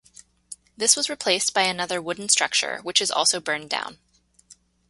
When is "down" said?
3.69-3.99